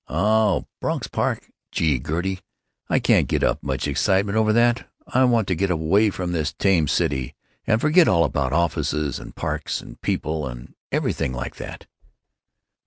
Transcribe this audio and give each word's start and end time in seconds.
"Oh—Bronx 0.07 1.05
Park—gee! 1.09 1.99
Gertie, 1.99 2.39
I 2.89 2.97
can't 2.97 3.27
get 3.27 3.43
up 3.43 3.61
much 3.61 3.87
excitement 3.87 4.35
over 4.35 4.51
that. 4.51 4.89
I 5.05 5.25
want 5.25 5.47
to 5.49 5.53
get 5.55 5.69
away 5.69 6.09
from 6.09 6.31
this 6.31 6.53
tame 6.53 6.87
city, 6.87 7.35
and 7.67 7.79
forget 7.79 8.07
all 8.07 8.23
about 8.23 8.51
offices 8.51 9.19
and 9.19 9.35
parks 9.35 9.79
and 9.79 10.01
people 10.01 10.47
and 10.47 10.73
everything 10.91 11.33
like 11.33 11.57
that." 11.57 11.85